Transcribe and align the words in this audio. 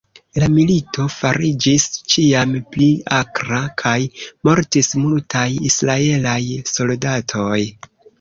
La 0.41 0.45
milito 0.51 1.03
fariĝis 1.15 1.83
ĉiam 2.13 2.55
pli 2.75 2.87
akra, 3.17 3.59
kaj 3.81 3.91
mortis 4.49 4.89
multaj 5.03 5.45
Israelaj 5.69 6.39
soldatoj. 6.73 7.61